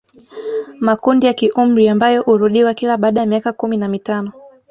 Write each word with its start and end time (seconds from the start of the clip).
Makundi 0.79 1.25
ya 1.27 1.33
kiumri 1.33 1.89
ambayo 1.89 2.21
urudiwa 2.27 2.73
kila 2.73 2.97
baada 2.97 3.19
ya 3.21 3.25
miaka 3.27 3.53
kumi 3.53 3.77
na 3.77 3.87
mitano 3.87 4.31